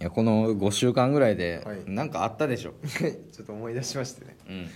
[0.00, 1.78] いやこの5週間ぐらいではい。
[1.86, 4.36] なんかあったでしょ、 ちょっと思い出しましてね。
[4.48, 4.68] うん。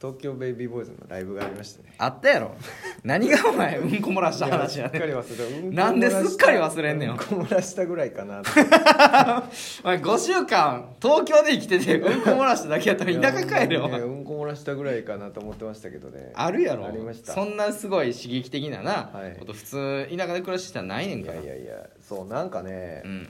[0.00, 1.92] 東京ベイビーボーイズのライブがありましてね。
[1.98, 2.54] あったやろ。
[3.04, 5.44] 何がお前うんこ漏らした話やいやすっかりね忘れた。
[5.44, 7.10] うんこなんですっかり忘れんねん。
[7.10, 8.48] うんこ漏らしたぐらいかなと。
[9.84, 16.32] お前5週間東京で生きててうんこ漏らしただけやったら田舎帰るよお前いやうんこ漏らしたぐらいかなと思ってましたけどね。
[16.34, 16.86] あるやろ。
[16.86, 17.34] ありました。
[17.34, 19.36] そんなすごい刺激的なな、はい。
[19.38, 21.36] こと普通田舎で暮らしてたらないねんいから。
[21.36, 23.28] やいやいやそうなんかね、うん、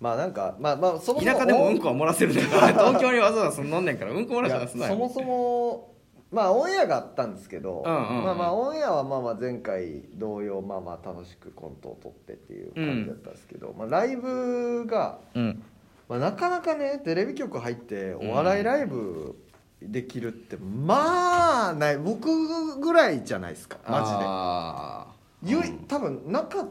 [0.00, 4.92] まあなんかまあまあそもそも田舎でもうんこは漏らせるねんから 東京にわざわざ住んどんねんからうんこ漏らいしたらすなよ。
[4.92, 5.94] やそもそも
[6.30, 8.24] まあオンエアがあったんですけど、うんうんうん。
[8.24, 15.62] まあまあオンエアはまあまあ前回同様まあまあ楽しくコントを撮ってっていう感じだったんですけど、まあ、ライブが、うん。
[16.08, 19.34] まあ、なかなかねテレビ局入ってお笑いライブ
[19.82, 25.06] できるって、まあない僕ぐらいじゃないですかマあ
[25.42, 26.68] ジで、ゆいうん多分なかっ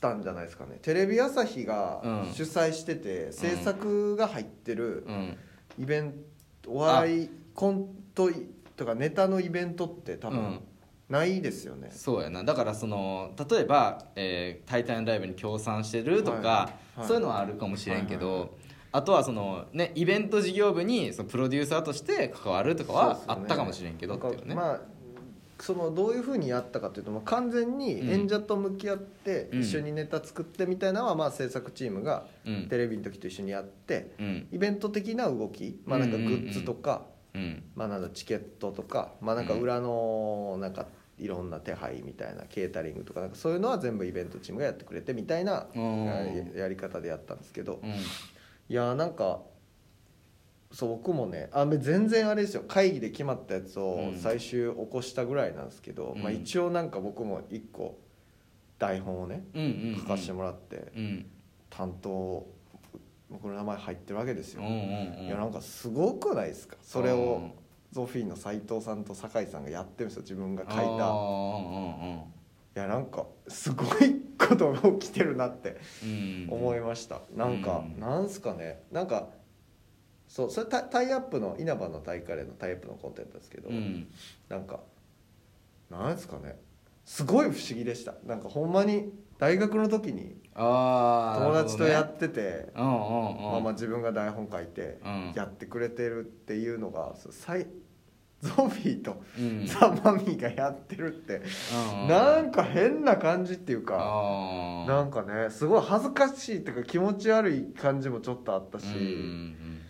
[0.00, 0.78] たんじゃないですかね。
[0.82, 2.32] テレビ朝日がうん。
[2.32, 5.36] 主催してて、制作が入ってるうん。
[5.78, 6.14] イベン
[6.62, 8.30] トお笑いコント
[8.76, 10.36] とかネタのイベントって多うん。
[10.36, 10.60] 分
[11.08, 12.44] ないですよね、そうやな。
[12.44, 16.46] だからその例えば「えータイタンライブ」に協賛してるとか、はい
[17.00, 18.50] はいそういうのはあるかもしれんけど、はいはいはい
[18.92, 23.40] あとはその、ね、イベント事業部にそのプロデューサーとして関わるとかはそうっすよね。
[23.42, 24.80] あったかもしれんけどっていうね、なんかまあ
[25.62, 29.60] そのどういうふうにやったかというともう完全に演者と向き合ってうん。
[29.60, 32.68] 一緒にネタ作ってみたいなのはまあ制作チームがうん。
[32.68, 34.48] テレビの時と一緒にやってうん。
[34.52, 37.62] イベント的な動き、まあ、なんかグッズとか、うん。
[37.74, 40.86] まあ、なんだチケットとか、まあ、なんか裏のなんか
[41.18, 46.04] いろんな手配みたいなケータリングとかなんかそういうのは全部イベントチームがやってくれてみたいなうん。
[46.06, 47.80] ややり方でやったんですけど。
[47.82, 47.90] うん。
[47.90, 47.94] い
[48.68, 49.40] やーなんか
[50.72, 52.62] そう僕もねあ全然あれですよ。
[52.66, 54.18] 会議で決まったやつをうん。
[54.18, 56.22] 最終起こしたぐらいなんですけど、うん。
[56.22, 57.98] まあ、一応なんか僕も一個
[58.78, 61.26] 台本をねうんうん書かせてもらってうん。
[61.70, 62.46] 担当
[63.30, 64.76] 僕の名前入ってるわけですよ、うんうんう
[65.22, 65.26] ん。
[65.26, 66.76] いやなんかすごくないですか？
[66.82, 67.50] それを
[67.92, 70.22] ゾフィーの斎藤さんと酒井さんがやってるんですよ。
[70.22, 70.82] 自分が書いた。
[70.82, 72.22] いあーうん
[72.74, 76.60] やなんかすごいことが起きてるなってうんうん。
[76.60, 78.00] 思いました、なんか、うん。
[78.00, 78.80] なんすかね？
[78.92, 79.28] なんか
[80.30, 80.50] そう。
[80.50, 84.06] それタタイアップの稲葉の大会でのタイアップのコントやったんですけど、うん。
[84.48, 84.80] なんか
[85.90, 86.56] なんですかね。
[87.04, 88.14] すごい不思議でした。
[88.24, 95.32] なんかほんまに大学の時に友達とやっってて、あまあ自分が台本書いてうん。
[95.34, 97.66] やってくれてるっていうのがそうさい
[98.40, 99.66] ゾフィーとうん。
[99.66, 101.42] ザ・マミィがやってるって
[101.74, 109.80] うんうんなんか変な感じっていうかなんかねすごい恥ずかしいっていうか気持ち悪い感じもちょっとあったし、うんうん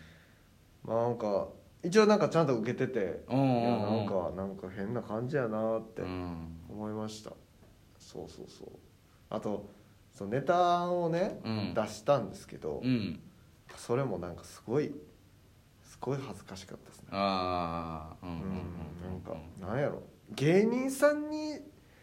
[0.85, 1.49] まあなんか
[1.83, 3.61] 一応なんかちゃんと受けてて、うんうんうん。
[3.61, 6.57] いやなんかなんか変な感じやなってうん。
[6.69, 7.33] 思いました、
[7.99, 8.69] そうそうそう。
[9.31, 9.69] あと
[10.13, 11.75] そのネタをね、うん。
[11.75, 13.21] 出したんですけど、うん。
[13.77, 14.93] それもなんかすごい
[15.83, 17.09] すごい恥ずかしかったですね。
[17.13, 18.43] ああうんうんうん
[19.13, 20.03] なんかうなんやろ。
[20.33, 21.61] 芸人さんにん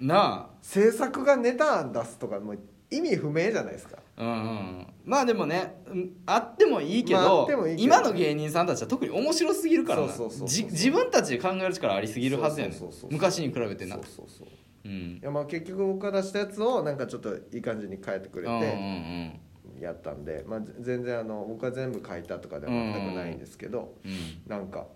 [0.08, 3.98] な制作がネタ案出すとかもう意味不明じゃないですか。
[4.18, 4.34] あうんう
[4.82, 4.88] ん。
[5.06, 10.08] まあでもねうんあってもいいけまああどってもいいけど今の芸人さんたちは特に面白すぎるからな。
[10.08, 12.78] そうそうそうそうじ自分たちで考える力ありすぎるはずやねん。
[12.78, 13.12] そうそうそうそう。
[13.12, 13.96] 昔に比べてな。
[13.96, 14.48] そうそうそう。
[14.86, 14.92] うん。
[14.92, 24.18] いやまあ結局僕が出したやつをなんかちょっといい感じに変えてくれうんうんてやったんで、まあ、ぜ全然あの僕は全部書いたとかでは全くないんですけど、うんうん。
[24.48, 24.88] なんか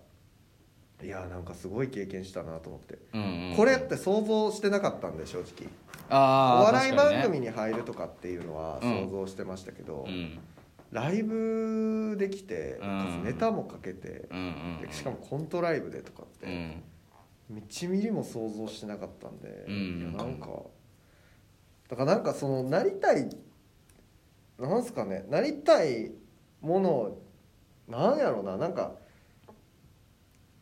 [1.02, 3.56] いやなんかすごい経験したなと思って、うんうんうん。
[3.56, 5.68] これって想像してなかったんで正直。
[6.08, 9.06] あーお笑い番組に入るとかっていうのはうん。
[9.06, 10.38] 想像してましたけど、うん。
[10.90, 13.24] ライブできて、うん。
[13.24, 14.92] ネタもかけて、うんうんうん。
[14.92, 16.82] しかもコントライブでとかって、うん。
[17.58, 20.48] 1ミリも想像してなかったんで、うんいやなんか
[21.88, 23.28] だからなんかそのなりたい
[24.58, 26.12] なんすかねなりたい
[26.60, 27.18] もの
[27.88, 28.92] なんやろうななんか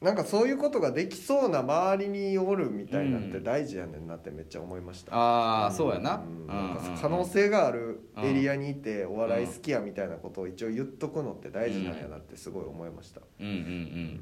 [0.01, 3.45] なんかそういうことができそうな周りにおるみたいなんてうん。
[3.45, 6.23] 大事やねんなってめっちゃ思いました、ああそうやな。
[6.47, 14.21] なんか可能性があるエリアにいてお笑い好きやみたいなことを一応言っとくのって大事なんやなってすごい思いました、うんうんううんん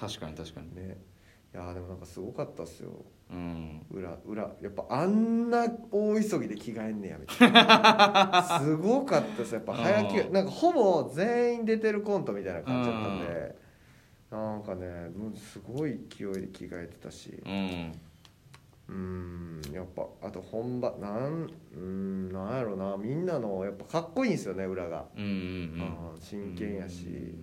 [0.00, 0.74] 確かに確かに。
[0.74, 0.96] ね。
[1.54, 3.04] いやーでもなんかすごかったっすよ。
[3.30, 3.84] うん。
[3.90, 4.42] 裏裏。
[4.62, 8.42] やっぱあんな大急ぎで着替えんねやみたいな。
[8.64, 9.54] すごかったです。
[9.54, 10.32] やっぱ早着うん。
[10.32, 13.54] なんかほぼ全員出てるコントみたいな感じだったんで
[14.32, 14.86] なんかね
[15.16, 17.42] もうすごい勢いで着替えてたし。
[17.44, 17.92] うん。
[18.88, 22.96] うんやっぱあと本番なんうんなんやろな。
[22.96, 25.06] みんなのやっぱかっこいいんですよね裏が。
[25.16, 25.30] うんうん
[26.14, 26.20] うん。
[26.20, 27.34] 真剣やし。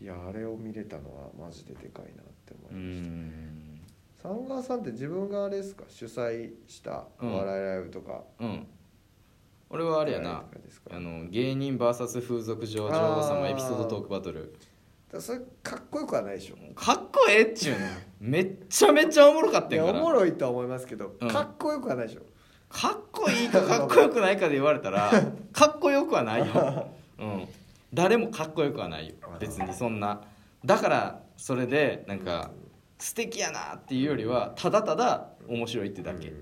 [0.00, 3.08] いやあれを見れたのはマジででかいなって思ういました。
[3.08, 3.80] ん。
[4.22, 5.84] サンガーさんって自分があれですか？
[5.88, 8.22] 主催したお笑いライブとか。
[8.38, 8.66] うん。
[9.70, 10.44] 俺はあれやな。
[10.90, 14.54] あの芸人 VS 風俗嬢女王様エピソードトークバトル
[15.12, 16.74] だそれかっこよくはないでしょ。
[16.74, 18.30] かっこええっちゅうねん。
[18.30, 21.28] めっちゃめちゃおもろかったいやおもろいとは思いますけど、うん。
[21.28, 22.22] かっこよくはないでしょ。
[22.68, 25.10] かっこいいかかっこよくないかで言われたら
[25.52, 26.86] かっこよくはないよ、
[27.18, 27.48] うん、
[27.92, 29.14] 誰もかっこよくはないよ。
[29.40, 30.22] 別にそんな。
[30.64, 32.50] だからそれでなんか
[32.98, 36.32] 素敵やなっていうよりはただただ面白いってだけ、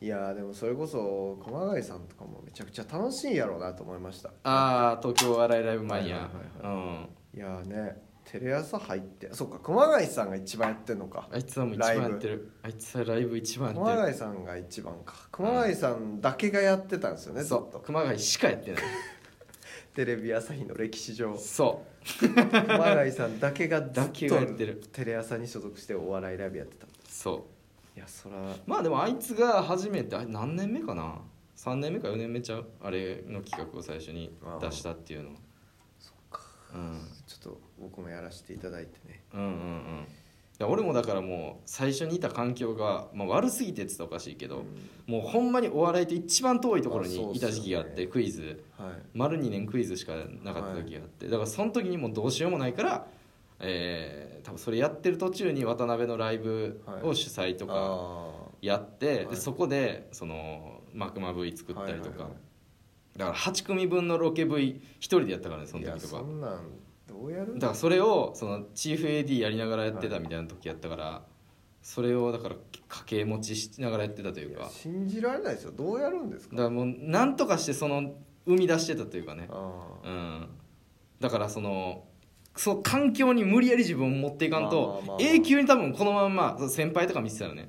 [0.00, 4.28] いやーでもそれこそ熊谷さんとかもめちゃくちゃ楽しいんやろうなと思いました。
[4.44, 6.16] ああ東京お笑いライブマニア。
[6.16, 6.22] は
[6.62, 6.74] いはい。
[6.74, 11.28] うんいやーねテレ朝入ってそっか熊谷さんが一番やってんのか。
[11.32, 12.52] あいつはもう一番やってる。
[12.62, 14.02] あいつはライブ一番や熊ってる。
[14.06, 15.14] 谷さんが一番か。
[15.32, 17.78] 熊谷さんだけがやってたんですよねずっそと。
[17.78, 18.82] う熊谷しかやってない。
[19.94, 21.36] テレビ朝日の歴史上。
[21.36, 21.82] そ
[22.20, 24.76] 熊谷さんだけがずっだけがやってる。
[24.76, 26.86] とテレ朝に所属してお笑いライブやってた。
[26.86, 26.88] う。
[27.08, 27.46] そ
[27.96, 28.36] いやそら。
[28.36, 31.16] うまあでもあいつが初めてあれ何年目かな
[31.56, 32.66] ？3年目か4年目ちゃう？
[32.82, 35.30] あれの企画を最初に出したっていうの
[37.26, 39.22] ちょっと僕もやらせていただいてね。
[39.34, 40.06] うんうんうん。
[40.60, 44.64] いや俺もだからもう最初にいた環境が、まあ、悪すぎてって言ったらおかしいけど、
[45.06, 48.62] もうほんまにお笑いと一番遠いところにいた時期があって、まあクイズ。
[48.76, 48.92] はい。
[49.14, 53.06] 丸2年クイズしかなかった時があって、だからその時にもうどうしようもないから、
[53.60, 58.30] えー多分それやってる途中に渡辺のライブを主催とかあ
[58.62, 59.26] やって、はい。
[59.26, 62.49] でそこでそのマクマ V 作ったりとか、はいはいはい
[63.16, 66.18] だから8組分のロケ V 一人でやったからねその時とか。
[66.18, 66.60] そんなん
[67.08, 71.22] どうやるだからそれをそのチーフ AD やりながらやってたみたいな時やったから、
[71.82, 72.54] それをだから
[72.88, 74.68] 掛け持ちしながらやってたというか。
[74.70, 75.72] 信じられないですよ。
[75.72, 76.56] どうやるんですか？
[76.56, 78.14] だからもうなんとかしてその
[78.46, 79.48] 生み出してたというかね。
[79.50, 79.72] あ
[80.04, 80.48] うん。
[81.18, 82.04] だからその
[82.56, 85.16] その環境に無理やり自分を持っていかんとまあまあまあまあ。
[85.20, 87.68] 永久に多分このまんま先輩とか見てたらね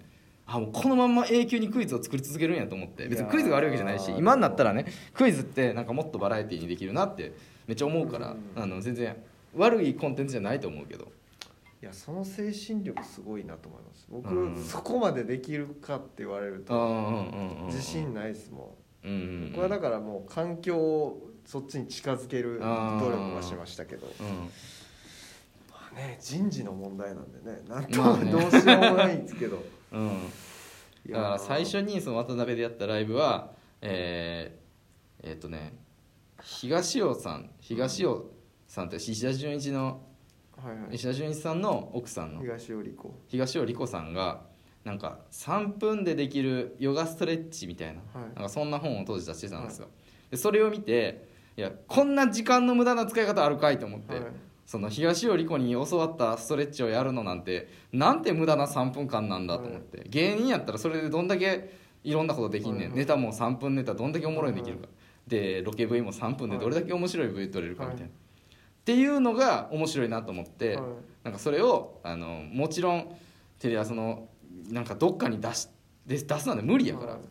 [0.53, 3.07] あもうこのまんま永久にクイズを作り続けるんやと思って。
[3.07, 7.33] 別にクイズが悪いわけじゃないし今になったらねクイズってなんかもっとバラエティーにできるなって
[7.67, 8.61] めっちゃ思うからうん。
[8.61, 9.15] あの全然
[9.55, 11.07] 悪いコンテンツじゃないと思うけど。
[11.81, 14.05] いやその精神力すごいなと思います。
[14.09, 14.63] 僕、うん。
[14.63, 19.51] そこまでできるかって言われると自信ないですもうんうんうんん。
[19.53, 24.05] 僕はだからもう環境をそっちに近づける努力はしましたけど。
[24.05, 24.27] うん。
[25.71, 30.09] まあね人事の問題なんでねなんとどうしようもないんですけどうん。
[31.05, 33.51] いだから最初にその渡辺でやったライブは
[33.81, 35.73] えー、えーっとね
[36.41, 38.25] 東尾さん東尾
[38.67, 40.01] さんって石田純一の
[40.57, 40.95] はいはい。
[40.95, 43.13] 石田純一さんの奥さんの東尾理子。
[43.27, 44.41] 東尾理子さんが
[44.83, 48.35] なんか3分でできるヨガストレッチみたいなはい。
[48.35, 49.87] なんかそんな本を当時出してたんですよ、
[50.29, 51.27] でそれを見て
[51.57, 54.23] いやこんな時間の無駄な使い方あるかいと思って、はい
[54.71, 61.73] その東尾理子に教わったストレッチをやるのなんてなんて無駄な3分間なんだと思って、芸人やったらそれでどんだけ
[62.05, 64.87] いろんなことできんねん、ネタも3分ネタどんだけおもろいのできるか、
[65.27, 68.11] でロケ V も3分でどれだけ面白い V 撮れるかみたいな、はい。
[68.11, 68.13] っ
[68.85, 70.85] ていうのが面白いなと思って、はい。
[71.25, 73.13] なんかそれをあのもちろん
[73.59, 74.29] テレ朝の
[74.69, 75.67] なんかどっかに出し
[76.07, 77.21] で出すなんて無理やから、はい。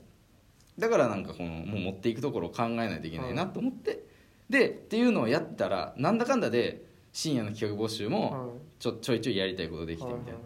[0.79, 4.05] だからなんかこのもう持っていくところを考えないといけないなと思って、
[4.51, 8.51] でっていうのをやったらなんだかんだで深夜の企画募集もはい。
[8.79, 10.43] ちょちょいちょいやりたいことできてみたいな、はい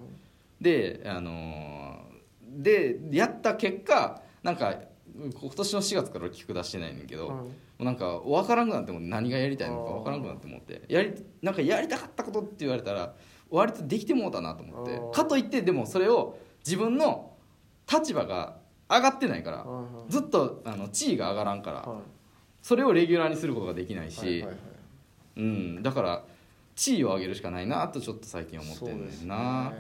[0.61, 2.15] であのー
[2.63, 4.77] でやった結果なんか
[5.15, 7.37] 今年の4月から企画出してないねんけど、はい。
[7.37, 7.51] も
[7.81, 13.15] うなんか分からんくなっても何がやりたいのか分からんくなって思ってやりなんかやりたかったことって言われたら
[13.51, 15.01] 割とできてもうたなと思って。
[15.13, 17.33] かといってでもそれを自分の
[17.93, 18.57] 立場が
[18.89, 19.67] 上がってないから
[20.09, 22.03] ずっとあの地位が上がらんからはい。
[22.63, 24.45] それをレギュラーにすることができないし、
[25.37, 26.25] うん、だから
[26.75, 29.29] 地位を上げるしかないなとちょっと最近思ってそうんですね。
[29.29, 29.73] ねんな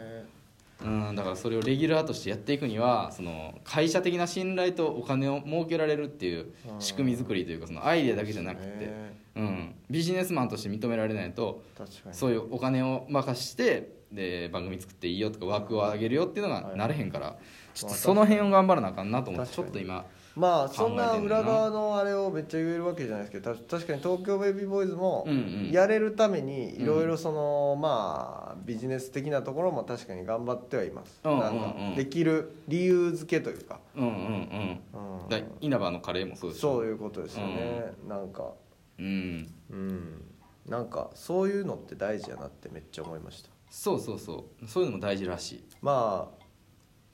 [0.82, 9.24] うん、だからそれをレギュラーとしてやっていくにはその会社的な信頼とお金を儲けられるっていう仕組み作りというかそのアイデアだけじゃなくて、ね。
[9.36, 16.76] うん、ビジネスマンとして認められないと確かにそういうお金を任してで番組作っていいよとか枠を上げるよっていうのがはい。
[16.76, 17.36] なれへんから、
[17.74, 20.04] ちょっとまあその辺を頑張らなあかんなと思ってちょっと今
[20.36, 25.36] まあそんな裏側のあれをめっちゃ言えるわけじゃないですけどた確かに東京ベイビーボーイズもうんう
[25.68, 25.70] ん。
[25.70, 31.20] やれるためにいろいろそのまあビジネス的なところも確かに頑張ってはいます。
[31.24, 31.44] うんうんうん。
[31.44, 33.78] なんかできる理由付けというか。
[33.96, 34.80] うんうんうん。
[35.22, 35.28] うん。
[35.28, 37.92] だ稲葉のカレーもそうでしょそういうことですよね。
[38.08, 38.52] なんか。
[38.98, 39.48] うん。
[39.70, 40.24] うん。
[40.66, 43.50] なんかそういうのって大事やなってめっちゃ思いました。
[43.70, 44.66] そうそうそう。
[44.66, 45.64] そういうのも大事らしい。
[45.80, 46.44] まあ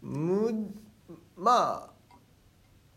[0.02, 0.70] む
[1.36, 1.89] まあ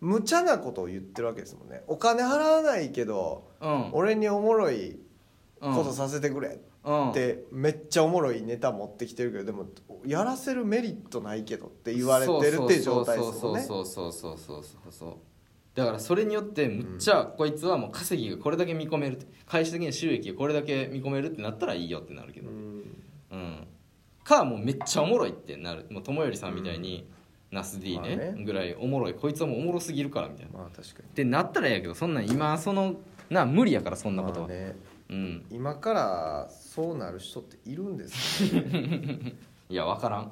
[0.04, 1.82] 無茶なことを言ってるわけですもんね。
[1.88, 5.00] お金払わないけど、うん、俺におもろい
[5.62, 6.60] ことさせてくれ
[7.10, 9.66] って、めっちゃおもろいネタ持ってきてるけどでも
[10.06, 13.62] やらせるメリットないけどって言われてるって状態ですもんね。
[13.62, 15.16] そうそうそうそうそうそう
[15.74, 23.68] だからそれによってむっちゃこいつはもう稼ぎがこれだけ見込める会社的に収益がこれだけ見込めるってなったらいいよってなるけど、うん、
[24.26, 25.88] かもうめっちゃおもろいってなる。
[25.90, 27.23] もう友よりさんみたいに、うん
[27.54, 28.44] ナス D ね,、まあね。
[28.44, 29.14] ぐらいおもろい。
[29.14, 30.60] こいつはもうおもろすぎるからみたいな。
[30.60, 31.10] まあ確かに。
[31.10, 32.96] ってなったらええやけどそんなん今その
[33.30, 34.76] な無理やからそんなことは、まあね。
[35.10, 35.46] うん。
[35.52, 39.34] 今からそうなる人っているんですかね。
[39.70, 40.32] いや分からん。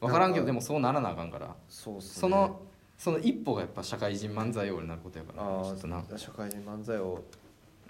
[0.00, 1.54] 分からんけどでもそうならなあかんから。
[1.68, 2.20] そうっすね。
[2.20, 2.60] その
[2.96, 5.42] その一歩がやっぱ社会人漫才王になることやから。
[5.42, 5.98] あちょっとな。
[5.98, 7.24] あ社会人漫才を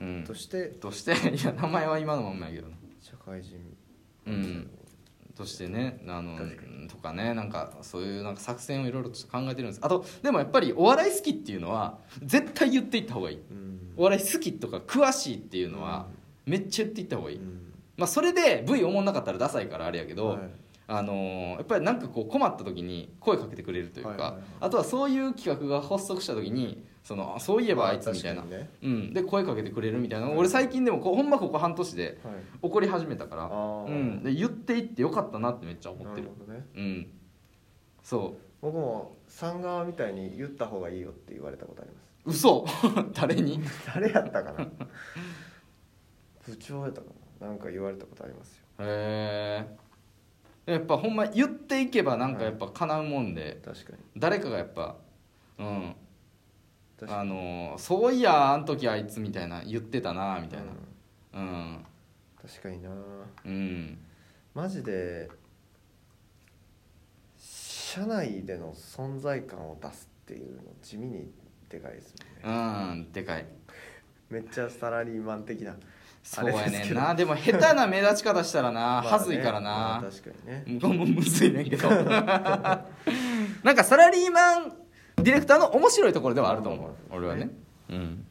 [0.00, 0.24] うん。
[0.24, 0.68] として。
[0.68, 1.12] として。
[1.36, 2.76] いや名前は今のまんまやけどな。
[3.00, 3.76] 社会人。
[4.26, 4.70] うん
[5.40, 6.38] としてねあの
[6.88, 9.80] とかねなんかそういうなんか作戦をいろいろと考えてるんです。
[9.82, 13.36] あとでもやっぱりお笑い好きっていうのは絶対言っていった方がいい。
[13.36, 13.92] うん。
[13.96, 16.06] お笑い好きとか詳しいっていうのは
[16.46, 17.72] めっちゃ言っていった方がいい、うん。
[17.96, 20.38] まあそれで V おもんなかったらダサいからあれやけど、はい
[20.92, 24.42] あのーやっぱりなんかこう困った時に声かけてくれるというか、はいはいはい。
[24.60, 28.68] あとはそういう企画が発足した時にそのあそういえばあいつみたいな、ね。
[28.82, 30.36] うん、で声かけてくれるみたいな、はい。
[30.36, 32.34] 俺最近でもこうほんまここ半年ではい。
[32.60, 33.86] 怒り始めたから、あー。
[33.86, 36.28] うん、で言っていってよかったなってめっちゃ思なってる。
[36.48, 36.66] ね。
[36.76, 37.06] うん。
[38.02, 42.00] そ僕もさん側みたいに言った方がいいよって言われたことありま
[42.32, 42.46] す。
[42.46, 42.66] う嘘。
[43.14, 43.60] 誰に？
[43.94, 44.66] 誰やったかな。
[46.46, 47.06] 部長やったか
[47.40, 47.46] な。
[47.46, 48.64] なんか言われたことありますよ。
[48.80, 49.89] へえ
[50.72, 53.98] やっぱほんま言っていけばなんかやっぱ叶うもんで、確かに。
[54.16, 54.96] 誰かがやっぱ
[55.58, 55.94] うん。
[56.98, 60.72] 確かあのそういやあん時あいつみたいな言ってたなみたいにな。
[61.34, 61.48] うん。
[61.48, 61.86] うん。
[62.42, 62.90] 確かにな。
[63.44, 63.98] うん。
[64.54, 65.30] マジで
[67.38, 71.30] 社内での存在感を出すっていうの地味に
[71.68, 72.52] でかいですもん
[72.94, 73.04] ね。
[73.04, 73.46] うんでかい。
[74.28, 75.76] めっちゃサラリーマン的な
[76.22, 77.14] そうやねんな。
[77.14, 79.08] でも下手な目立ち方したらな、まあね。
[79.08, 80.64] はずいからまあな、確かにね。
[80.66, 81.88] 向こうもむずいねんけど。
[81.90, 82.02] な
[83.72, 84.72] んかサラリーマン
[85.16, 86.90] ディレクターの面白いところではあると思う。
[87.10, 87.50] 俺はね。
[87.88, 88.26] うん